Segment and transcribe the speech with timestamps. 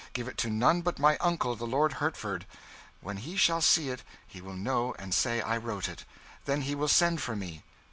[0.13, 2.47] Give it to none but my uncle, the Lord Hertford;
[3.01, 6.05] when he shall see it, he will know and say I wrote it.
[6.45, 7.61] Then he will send for me."